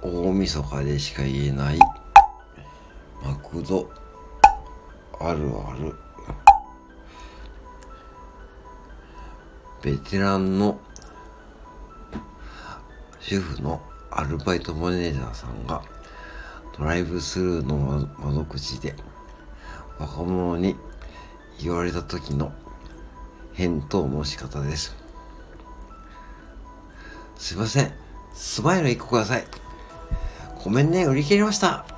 [0.00, 1.78] 大晦日でしか言えない。
[3.22, 3.90] マクド。
[5.20, 5.94] あるある。
[9.82, 10.78] ベテランの。
[13.20, 13.82] 主婦の。
[14.10, 15.82] アルバイトマネージャーさんが。
[16.76, 18.94] ドライブスルーの窓口で。
[19.98, 20.76] 若者に。
[21.60, 22.52] 言われた時の。
[23.52, 24.94] 返答の仕方です。
[27.36, 27.92] すいません。
[28.32, 29.57] スマイル1個ください。
[30.62, 31.97] ごめんね売り切れました。